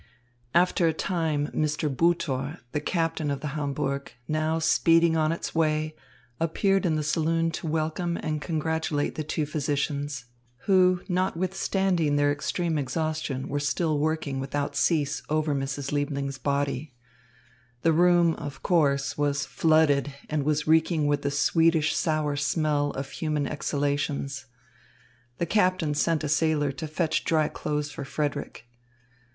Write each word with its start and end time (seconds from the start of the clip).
L 0.55 0.61
After 0.63 0.87
a 0.87 0.93
time 0.93 1.49
Mr. 1.49 1.87
Butor, 1.87 2.57
the 2.71 2.79
captain 2.81 3.29
of 3.29 3.41
the 3.41 3.49
Hamburg, 3.49 4.11
now 4.27 4.57
speeding 4.57 5.15
on 5.15 5.31
its 5.31 5.53
way, 5.53 5.95
appeared 6.39 6.87
in 6.87 6.95
the 6.95 7.03
saloon 7.03 7.51
to 7.51 7.67
welcome 7.67 8.17
and 8.17 8.41
congratulate 8.41 9.13
the 9.13 9.23
two 9.23 9.45
physicians, 9.45 10.25
who, 10.61 11.01
notwithstanding 11.07 12.15
their 12.15 12.31
extreme 12.31 12.79
exhaustion, 12.79 13.47
were 13.47 13.59
still 13.59 13.99
working 13.99 14.39
without 14.39 14.75
cease 14.75 15.21
over 15.29 15.53
Mrs. 15.53 15.91
Liebling's 15.91 16.39
body. 16.39 16.95
The 17.83 17.93
room, 17.93 18.33
of 18.37 18.63
course, 18.63 19.19
was 19.19 19.45
flooded 19.45 20.15
and 20.31 20.41
was 20.41 20.65
reeking 20.65 21.05
with 21.05 21.21
the 21.21 21.29
sweetish 21.29 21.95
sour 21.95 22.35
smell 22.35 22.89
of 22.93 23.11
human 23.11 23.45
exhalations. 23.45 24.47
The 25.37 25.45
captain 25.45 25.93
sent 25.93 26.23
a 26.23 26.27
sailor 26.27 26.71
to 26.71 26.87
fetch 26.87 27.23
dry 27.23 27.47
clothes 27.49 27.91
for 27.91 28.03
Frederick. 28.03 28.65